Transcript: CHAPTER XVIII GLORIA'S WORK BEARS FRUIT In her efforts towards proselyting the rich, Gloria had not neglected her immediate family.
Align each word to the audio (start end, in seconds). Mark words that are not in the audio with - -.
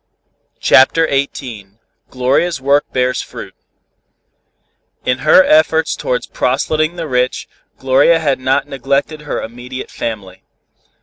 CHAPTER 0.59 1.05
XVIII 1.07 1.77
GLORIA'S 2.09 2.59
WORK 2.59 2.91
BEARS 2.91 3.21
FRUIT 3.21 3.53
In 5.05 5.19
her 5.19 5.43
efforts 5.43 5.95
towards 5.95 6.25
proselyting 6.25 6.95
the 6.95 7.07
rich, 7.07 7.47
Gloria 7.77 8.17
had 8.17 8.39
not 8.39 8.67
neglected 8.67 9.21
her 9.21 9.43
immediate 9.43 9.91
family. 9.91 10.41